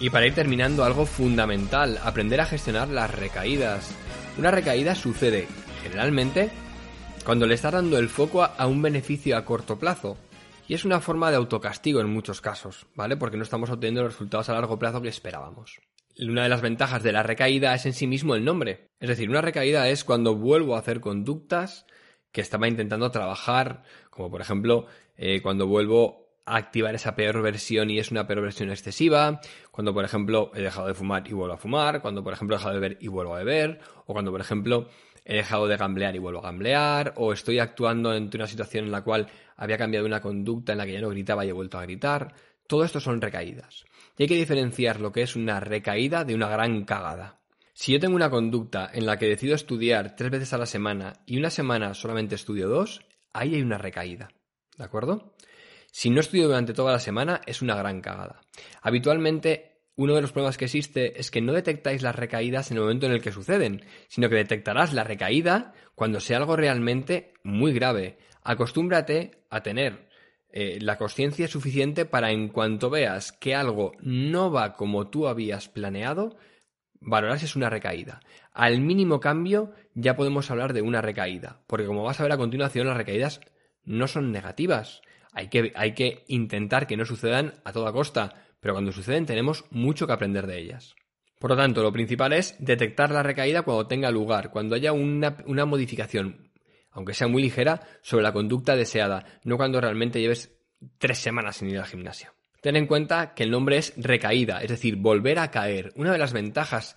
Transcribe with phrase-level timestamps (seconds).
[0.00, 3.92] Y para ir terminando, algo fundamental, aprender a gestionar las recaídas.
[4.38, 5.48] Una recaída sucede,
[5.82, 6.50] generalmente,
[7.24, 10.16] cuando le estás dando el foco a un beneficio a corto plazo.
[10.68, 13.16] Y es una forma de autocastigo en muchos casos, ¿vale?
[13.16, 15.80] Porque no estamos obteniendo los resultados a largo plazo que esperábamos.
[16.20, 18.88] Una de las ventajas de la recaída es en sí mismo el nombre.
[19.00, 21.86] Es decir, una recaída es cuando vuelvo a hacer conductas
[22.30, 27.98] que estaba intentando trabajar, como por ejemplo eh, cuando vuelvo activar esa peor versión y
[27.98, 31.58] es una peor versión excesiva, cuando por ejemplo he dejado de fumar y vuelvo a
[31.58, 34.40] fumar, cuando por ejemplo he dejado de beber y vuelvo a beber, o cuando por
[34.40, 34.88] ejemplo
[35.24, 38.92] he dejado de gamblear y vuelvo a gamblear, o estoy actuando ante una situación en
[38.92, 41.78] la cual había cambiado una conducta en la que ya no gritaba y he vuelto
[41.78, 42.34] a gritar.
[42.66, 43.84] Todo esto son recaídas.
[44.16, 47.40] Y hay que diferenciar lo que es una recaída de una gran cagada.
[47.74, 51.20] Si yo tengo una conducta en la que decido estudiar tres veces a la semana
[51.26, 54.30] y una semana solamente estudio dos, ahí hay una recaída.
[54.76, 55.34] ¿De acuerdo?
[55.90, 58.40] Si no estudio durante toda la semana, es una gran cagada.
[58.82, 62.84] Habitualmente uno de los problemas que existe es que no detectáis las recaídas en el
[62.84, 67.72] momento en el que suceden, sino que detectarás la recaída cuando sea algo realmente muy
[67.72, 68.18] grave.
[68.44, 70.08] Acostúmbrate a tener
[70.50, 75.68] eh, la conciencia suficiente para en cuanto veas que algo no va como tú habías
[75.68, 76.36] planeado,
[77.00, 78.20] valorar si es una recaída.
[78.52, 82.38] Al mínimo cambio ya podemos hablar de una recaída, porque como vas a ver a
[82.38, 83.40] continuación las recaídas
[83.84, 85.02] no son negativas.
[85.38, 90.12] Hay que, intentar que no sucedan a toda costa, pero cuando suceden tenemos mucho que
[90.12, 90.96] aprender de ellas.
[91.38, 95.36] Por lo tanto, lo principal es detectar la recaída cuando tenga lugar, cuando haya una,
[95.46, 96.50] una modificación,
[96.90, 100.58] aunque sea muy ligera, sobre la conducta deseada, no cuando realmente lleves
[100.98, 102.34] tres semanas sin ir al gimnasio.
[102.60, 105.92] Ten en cuenta que el nombre es recaída, es decir, volver a caer.
[105.94, 106.96] Una de las ventajas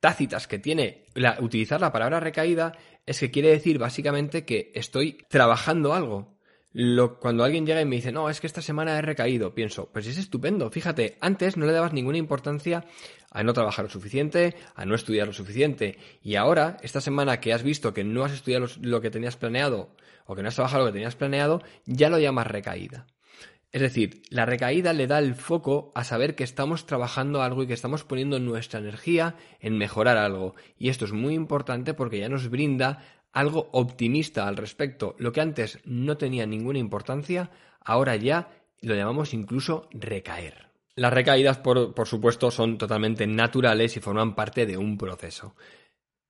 [0.00, 1.06] tácitas que tiene
[1.40, 6.37] utilizar la palabra recaída es que quiere decir básicamente que estoy trabajando algo
[7.20, 10.06] cuando alguien llega y me dice, no, es que esta semana he recaído, pienso, pues
[10.06, 10.70] es estupendo.
[10.70, 12.84] Fíjate, antes no le dabas ninguna importancia
[13.30, 15.98] a no trabajar lo suficiente, a no estudiar lo suficiente.
[16.22, 19.94] Y ahora, esta semana que has visto que no has estudiado lo que tenías planeado
[20.26, 23.06] o que no has trabajado lo que tenías planeado, ya lo llamas recaída.
[23.70, 27.66] Es decir, la recaída le da el foco a saber que estamos trabajando algo y
[27.66, 30.54] que estamos poniendo nuestra energía en mejorar algo.
[30.78, 35.14] Y esto es muy importante porque ya nos brinda algo optimista al respecto.
[35.18, 37.50] Lo que antes no tenía ninguna importancia,
[37.80, 38.48] ahora ya
[38.80, 40.68] lo llamamos incluso recaer.
[40.94, 45.54] Las recaídas, por, supuesto, son totalmente naturales y forman parte de un proceso,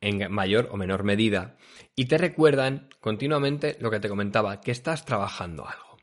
[0.00, 1.56] en mayor o menor medida,
[1.96, 5.98] y te recuerdan continuamente lo que te comentaba, que estás trabajando algo.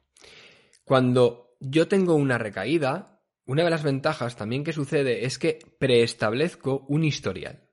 [0.84, 6.86] Cuando yo tengo una recaída, una de las ventajas también que sucede es que preestablezco
[6.90, 7.69] un historial.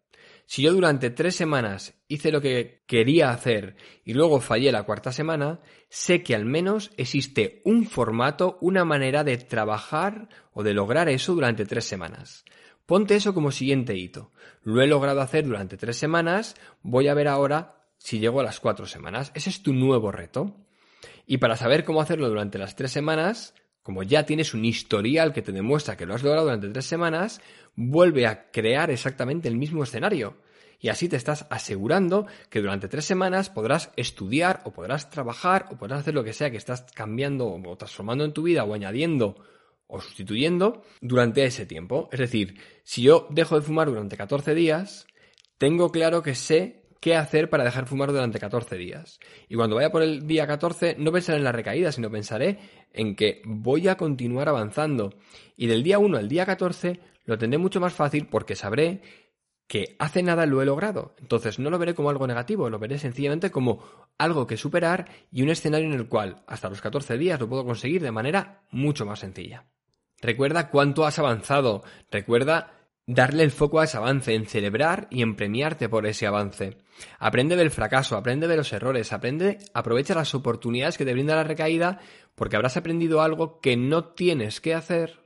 [0.46, 5.10] Si yo durante tres semanas hice lo que quería hacer y luego fallé la cuarta
[5.10, 11.08] semana, sé que al menos existe un formato, una manera de trabajar o de lograr
[11.08, 12.44] eso durante tres semanas.
[12.86, 14.30] Ponte eso como siguiente hito.
[14.62, 18.60] Lo he logrado hacer durante tres semanas, voy a ver ahora si llego a las
[18.60, 19.32] cuatro semanas.
[19.34, 20.56] Ese es tu nuevo reto.
[21.26, 23.52] Y para saber cómo hacerlo durante las tres semanas,
[23.86, 27.41] como ya tienes un historial que te demuestra que lo has logrado durante tres semanas,
[27.76, 30.38] vuelve a crear exactamente el mismo escenario.
[30.80, 35.76] Y así te estás asegurando que durante tres semanas podrás estudiar o podrás trabajar o
[35.76, 39.36] podrás hacer lo que sea que estás cambiando o transformando en tu vida o añadiendo
[39.86, 42.08] o sustituyendo durante ese tiempo.
[42.10, 45.06] Es decir, si yo dejo de fumar durante 14 días,
[45.58, 49.21] tengo claro que sé qué hacer para dejar fumar durante 14 días.
[49.49, 52.59] Y cuando vaya por el día 14 no pensaré en la recaída, sino pensaré
[52.93, 55.15] en que voy a continuar avanzando.
[55.56, 59.03] Y del día 1 al día 14 lo tendré mucho más fácil porque sabré
[59.69, 61.15] que hace nada lo he logrado.
[61.21, 63.84] Entonces no lo veré como algo negativo, lo veré sencillamente como
[64.19, 67.65] algo que superar y un escenario en el cual hasta los 14 días lo puedo
[67.65, 69.65] conseguir de manera mucho más sencilla.
[70.21, 72.75] Recuerda cuánto has avanzado, recuerda
[73.06, 76.78] darle el foco a ese avance, en celebrar y en premiarte por ese avance.
[77.19, 81.44] Aprende del fracaso, aprende de los errores, aprende, aprovecha las oportunidades que te brinda la
[81.44, 82.00] recaída
[82.35, 85.20] porque habrás aprendido algo que no tienes que hacer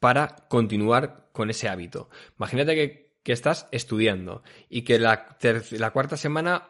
[0.00, 2.08] para continuar con ese hábito.
[2.38, 5.36] Imagínate que, estás estudiando y que la,
[5.72, 6.68] la cuarta semana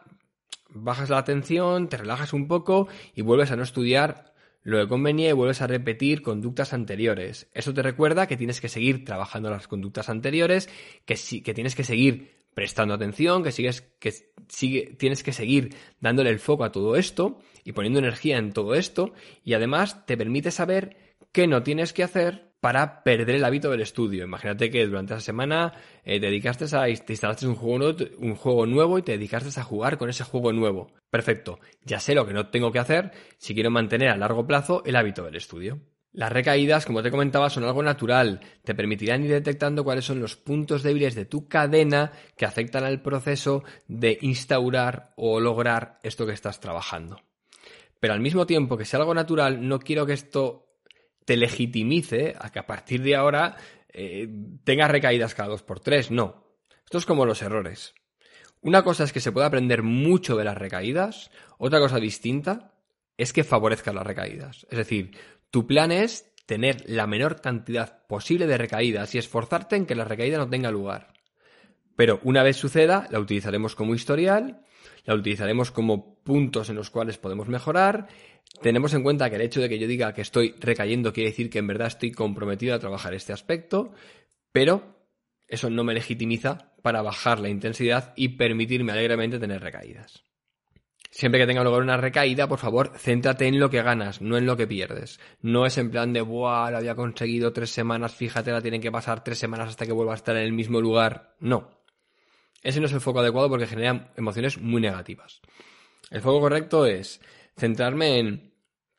[0.69, 5.29] bajas la atención, te relajas un poco y vuelves a no estudiar lo que convenía
[5.29, 7.49] y vuelves a repetir conductas anteriores.
[7.53, 10.69] Eso te recuerda que tienes que seguir trabajando las conductas anteriores,
[11.05, 14.13] que, que tienes que seguir prestando atención, que, sigues, que
[14.47, 18.73] sigue, tienes que seguir dándole el foco a todo esto y poniendo energía en todo
[18.73, 19.13] esto
[19.43, 20.97] y además te permite saber
[21.31, 24.23] qué no tienes que hacer para perder el hábito del estudio.
[24.23, 25.73] Imagínate que durante esa semana
[26.03, 29.63] eh, te dedicaste a, te instalaste un juego, un juego nuevo y te dedicaste a
[29.63, 30.91] jugar con ese juego nuevo.
[31.09, 34.83] Perfecto, ya sé lo que no tengo que hacer si quiero mantener a largo plazo
[34.85, 35.79] el hábito del estudio.
[36.17, 38.39] Las recaídas, como te comentaba, son algo natural.
[38.63, 43.03] Te permitirán ir detectando cuáles son los puntos débiles de tu cadena que afectan al
[43.03, 47.21] proceso de instaurar o lograr esto que estás trabajando.
[47.99, 50.66] Pero al mismo tiempo que sea algo natural, no quiero que esto
[51.27, 53.57] te legitimice a que a partir de ahora
[53.89, 54.29] eh,
[54.63, 56.09] tengas recaídas cada dos por tres.
[56.09, 56.55] No.
[56.85, 57.93] Esto es como los errores.
[58.61, 62.71] Una cosa es que se puede aprender mucho de las recaídas, otra cosa distinta
[63.17, 64.65] es que favorezcas las recaídas.
[64.69, 65.17] Es decir,
[65.51, 70.05] tu plan es tener la menor cantidad posible de recaídas y esforzarte en que la
[70.05, 71.11] recaída no tenga lugar.
[71.97, 74.61] Pero una vez suceda, la utilizaremos como historial,
[75.03, 78.07] la utilizaremos como puntos en los cuales podemos mejorar.
[78.61, 81.49] Tenemos en cuenta que el hecho de que yo diga que estoy recayendo quiere decir
[81.49, 83.93] que en verdad estoy comprometido a trabajar este aspecto,
[84.51, 84.97] pero
[85.47, 90.23] eso no me legitimiza para bajar la intensidad y permitirme alegremente tener recaídas.
[91.09, 94.45] Siempre que tenga lugar una recaída, por favor, céntrate en lo que ganas, no en
[94.45, 95.19] lo que pierdes.
[95.41, 96.69] No es en plan de, ¡buah!
[96.69, 100.13] Lo había conseguido tres semanas, fíjate, la tienen que pasar tres semanas hasta que vuelva
[100.13, 101.35] a estar en el mismo lugar.
[101.39, 101.69] No.
[102.61, 105.41] Ese no es el foco adecuado porque genera emociones muy negativas.
[106.11, 107.21] El foco correcto es
[107.55, 108.46] centrarme en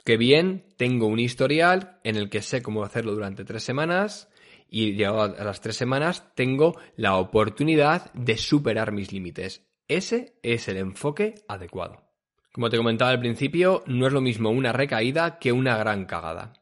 [0.09, 4.31] que bien tengo un historial en el que sé cómo hacerlo durante tres semanas
[4.71, 9.69] y llegado a las tres semanas tengo la oportunidad de superar mis límites.
[9.87, 12.09] Ese es el enfoque adecuado.
[12.53, 16.55] Como te comentaba al principio, no es lo mismo una recaída que una gran cagada.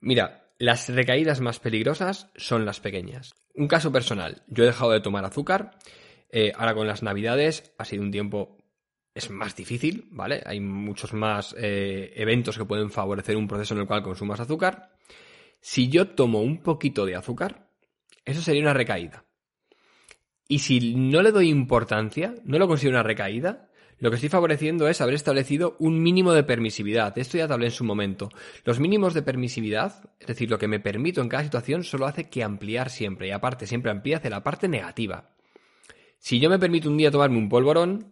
[0.00, 3.34] Mira, las recaídas más peligrosas son las pequeñas.
[3.54, 5.72] Un caso personal, yo he dejado de tomar azúcar,
[6.30, 8.56] eh, ahora con las navidades ha sido un tiempo
[9.14, 10.42] es más difícil, ¿vale?
[10.46, 14.92] Hay muchos más eh, eventos que pueden favorecer un proceso en el cual consumas azúcar.
[15.60, 17.68] Si yo tomo un poquito de azúcar,
[18.24, 19.24] eso sería una recaída.
[20.48, 23.70] Y si no le doy importancia, no lo considero una recaída,
[24.02, 27.16] lo que estoy favoreciendo es haber establecido un mínimo de permisividad.
[27.16, 28.30] Esto ya te hablé en su momento.
[28.64, 32.28] Los mínimos de permisividad, es decir, lo que me permito en cada situación, solo hace
[32.28, 33.28] que ampliar siempre.
[33.28, 35.30] Y aparte, siempre amplía hacia la parte negativa.
[36.18, 38.11] Si yo me permito un día tomarme un polvorón,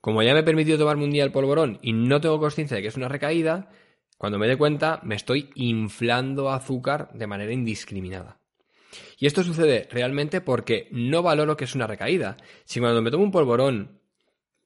[0.00, 2.82] como ya me he permitido tomarme un día el polvorón y no tengo conciencia de
[2.82, 3.70] que es una recaída,
[4.16, 8.40] cuando me dé cuenta me estoy inflando azúcar de manera indiscriminada.
[9.18, 12.36] Y esto sucede realmente porque no valoro que es una recaída.
[12.64, 14.00] Si cuando me tomo un polvorón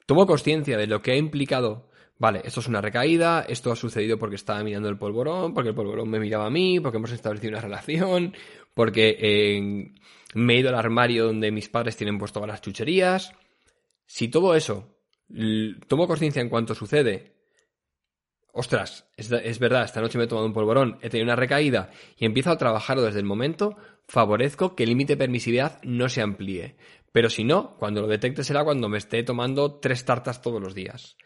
[0.07, 1.89] tomo conciencia de lo que ha implicado,
[2.19, 5.75] vale, esto es una recaída, esto ha sucedido porque estaba mirando el polvorón, porque el
[5.75, 8.35] polvorón me miraba a mí, porque hemos establecido una relación,
[8.75, 9.93] porque eh,
[10.35, 13.33] me he ido al armario donde mis padres tienen puesto las chucherías.
[14.07, 14.93] Si todo eso
[15.89, 17.33] tomo conciencia en cuanto sucede
[18.53, 22.27] ostras, es, verdad, esta noche me he tomado un polvorón, he tenido una recaída y
[22.27, 23.77] empiezo a trabajarlo desde el momento,
[24.07, 26.77] favorezco que el límite de permisividad no se amplíe.
[27.13, 30.75] Pero si no, cuando lo detecte será cuando me esté tomando tres tartas todos los
[30.75, 31.17] días.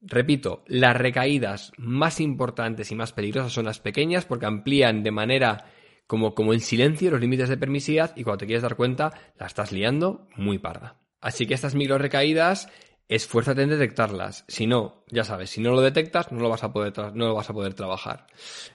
[0.00, 5.66] Repito, las recaídas más importantes y más peligrosas son las pequeñas porque amplían de manera
[6.06, 9.46] como, como en silencio los límites de permisividad y cuando te quieres dar cuenta la
[9.46, 11.00] estás liando muy parda.
[11.20, 12.68] Así que estas micro recaídas
[13.08, 14.44] esfuérzate en detectarlas.
[14.48, 17.34] Si no, ya sabes, si no lo detectas, no lo vas a poder, no lo
[17.34, 18.26] vas a poder trabajar.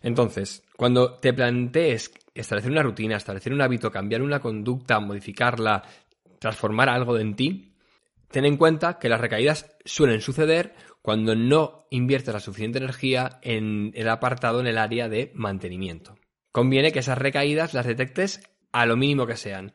[0.01, 5.83] Entonces, cuando te plantees establecer una rutina, establecer un hábito, cambiar una conducta, modificarla,
[6.39, 7.75] transformar algo en ti,
[8.29, 13.91] ten en cuenta que las recaídas suelen suceder cuando no inviertes la suficiente energía en
[13.93, 16.15] el apartado en el área de mantenimiento.
[16.51, 18.41] Conviene que esas recaídas las detectes
[18.71, 19.73] a lo mínimo que sean.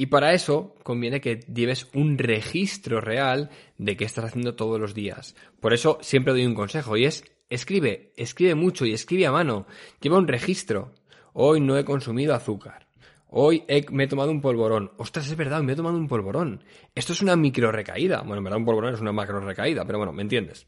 [0.00, 4.94] Y para eso conviene que lleves un registro real de qué estás haciendo todos los
[4.94, 5.36] días.
[5.60, 9.66] Por eso siempre doy un consejo y es escribe, escribe mucho y escribe a mano.
[10.00, 10.94] Lleva un registro.
[11.34, 12.86] Hoy no he consumido azúcar.
[13.28, 14.90] Hoy me he tomado un polvorón.
[14.96, 16.64] Ostras, es verdad, me he tomado un polvorón.
[16.94, 18.22] Esto es una micro recaída.
[18.22, 20.66] Bueno, en verdad un polvorón es una macro recaída, pero bueno, me entiendes.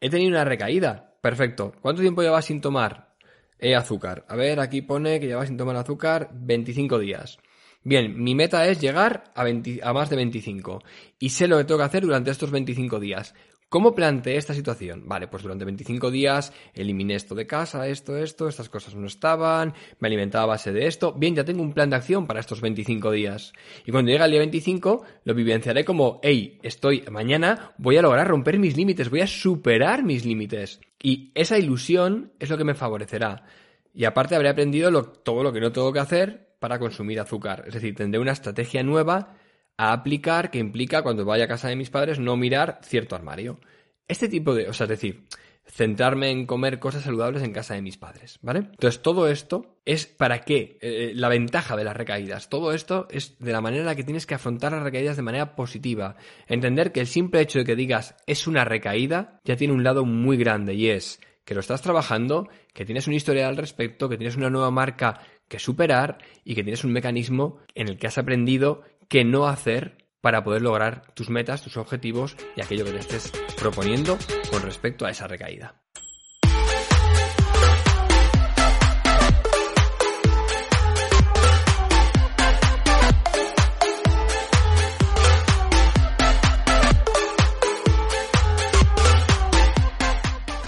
[0.00, 1.18] He tenido una recaída.
[1.20, 1.74] Perfecto.
[1.82, 3.14] ¿Cuánto tiempo llevas sin tomar
[3.58, 4.24] eh, azúcar?
[4.26, 7.38] A ver, aquí pone que llevas sin tomar azúcar 25 días.
[7.86, 10.82] Bien, mi meta es llegar a, más de 25
[11.18, 13.34] y sé lo que tengo que hacer durante estos 25 días.
[13.68, 15.02] ¿Cómo planteé esta situación?
[15.06, 19.74] Vale, pues durante 25 días eliminé esto de casa, esto, esto, estas cosas no estaban,
[19.98, 21.12] me alimentaba a base de esto.
[21.12, 23.52] Bien, ya tengo un plan de acción para estos 25 días.
[23.84, 28.28] Y cuando llegue el día 25, lo vivenciaré como, hey, estoy, mañana voy a lograr
[28.28, 30.80] romper mis límites, voy a superar mis límites.
[31.02, 33.44] Y esa ilusión es lo que me favorecerá.
[33.92, 37.64] Y aparte habré aprendido todo lo que no tengo que hacer para consumir azúcar.
[37.66, 39.36] Es decir, tendré una estrategia nueva
[39.76, 43.60] a aplicar que implica cuando vaya a casa de mis padres no mirar cierto armario.
[44.08, 45.26] Este tipo de, o sea, es decir,
[45.66, 48.60] centrarme en comer cosas saludables en casa de mis padres, ¿vale?
[48.60, 52.48] Entonces todo esto es para qué, eh, la ventaja de las recaídas.
[52.48, 55.22] Todo esto es de la manera en la que tienes que afrontar las recaídas de
[55.22, 56.16] manera positiva.
[56.46, 60.06] Entender que el simple hecho de que digas es una recaída ya tiene un lado
[60.06, 64.16] muy grande y es que lo estás trabajando, que tienes una historia al respecto, que
[64.16, 65.20] tienes una nueva marca
[65.54, 70.08] que superar y que tienes un mecanismo en el que has aprendido qué no hacer
[70.20, 74.18] para poder lograr tus metas, tus objetivos y aquello que te estés proponiendo
[74.50, 75.83] con respecto a esa recaída.